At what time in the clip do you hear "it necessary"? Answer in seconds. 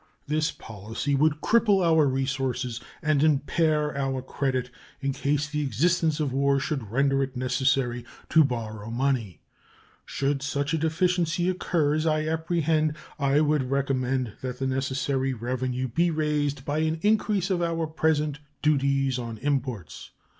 7.21-8.03